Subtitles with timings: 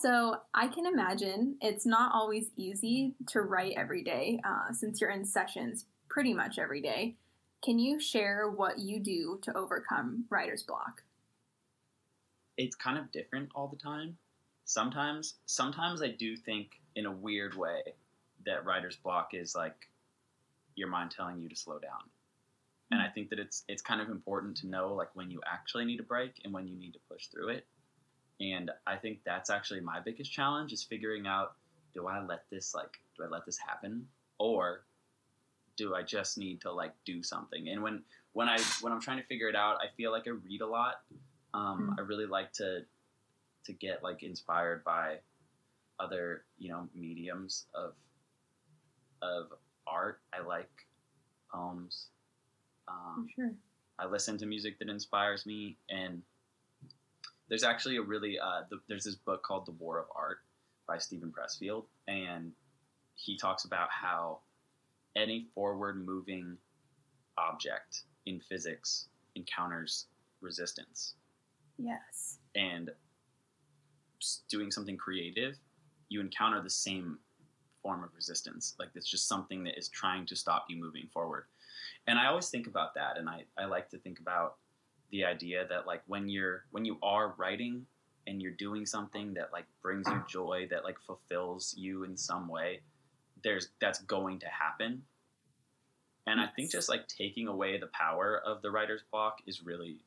[0.00, 5.10] So I can imagine it's not always easy to write every day uh, since you're
[5.10, 7.16] in sessions pretty much every day.
[7.62, 11.02] Can you share what you do to overcome writer's block?
[12.56, 14.16] It's kind of different all the time.
[14.64, 17.82] Sometimes, sometimes I do think in a weird way
[18.46, 19.90] that writer's block is like
[20.76, 22.08] your mind telling you to slow down.
[22.90, 25.84] And I think that it's it's kind of important to know like when you actually
[25.84, 27.66] need a break and when you need to push through it.
[28.40, 31.54] And I think that's actually my biggest challenge is figuring out
[31.92, 34.06] do I let this like do I let this happen
[34.38, 34.84] or
[35.76, 37.68] do I just need to like do something?
[37.68, 38.02] And when
[38.32, 40.66] when I when I'm trying to figure it out, I feel like I read a
[40.66, 41.02] lot.
[41.52, 42.84] Um, I really like to
[43.64, 45.16] to get like inspired by
[45.98, 47.92] other you know mediums of
[49.22, 49.46] of
[49.86, 50.20] art.
[50.32, 50.70] I like
[51.52, 52.06] poems.
[52.88, 53.52] Um, sure.
[53.98, 56.22] I listen to music that inspires me, and
[57.50, 60.38] there's actually a really uh, the, there's this book called The War of Art
[60.86, 62.52] by Steven Pressfield, and
[63.16, 64.38] he talks about how
[65.16, 66.56] any forward moving
[67.36, 70.06] object in physics encounters
[70.40, 71.14] resistance,
[71.76, 72.38] Yes.
[72.54, 72.90] and
[74.48, 75.56] doing something creative,
[76.08, 77.18] you encounter the same
[77.82, 78.74] form of resistance.
[78.78, 81.44] Like it's just something that is trying to stop you moving forward.
[82.06, 84.56] And I always think about that, and I, I like to think about
[85.10, 87.86] the idea that like when you're when you are writing
[88.26, 92.48] and you're doing something that like brings you joy that like fulfills you in some
[92.48, 92.80] way
[93.42, 95.02] there's that's going to happen.
[96.26, 99.98] And i think just like taking away the power of the writer's block is really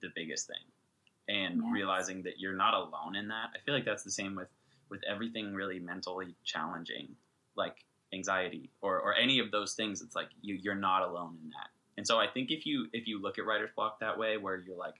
[0.00, 0.64] the biggest thing.
[1.28, 1.72] And Yes.
[1.72, 4.48] realizing that you're not alone in that i feel like that's the same with
[4.90, 7.14] with everything really mentally challenging
[7.56, 7.76] like
[8.12, 10.02] anxiety or or any of those things.
[10.02, 11.68] It's like you you're not alone in that
[12.00, 14.56] and so I think if you if you look at writer's block that way, where
[14.56, 14.94] you're like,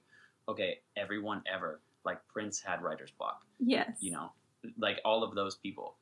[0.47, 3.97] okay, everyone ever, like Prince had writer's block, Yes.
[4.01, 4.33] you know,
[4.77, 5.95] like all of those people.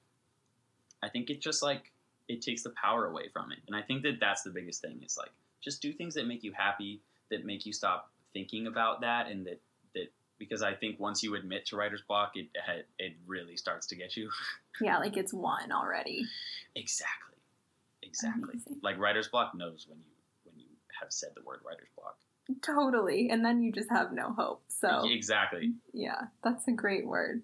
[1.01, 1.93] I think it just like
[2.27, 5.01] it takes the power away from it, and I think that that's the biggest thing.
[5.07, 9.01] Is like just do things that make you happy, that make you stop thinking about
[9.03, 9.61] that, and that
[9.95, 12.49] that because I think once you admit to writer's block, it
[12.99, 14.31] it really starts to get you.
[14.81, 16.25] Yeah, like it's one already.
[16.75, 17.39] exactly,
[18.03, 18.51] exactly.
[18.55, 18.81] Amazing.
[18.83, 20.18] Like writer's block knows when you when you
[21.01, 22.17] have said the word writer's block.
[22.63, 23.29] Totally.
[23.31, 24.63] And then you just have no hope.
[24.69, 25.73] So, Exactly.
[25.93, 27.43] yeah, that's a great word.